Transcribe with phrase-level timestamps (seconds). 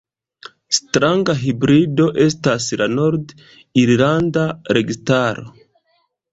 [0.77, 4.49] Stranga hibrido estas la nord-irlanda
[4.81, 5.49] registaro.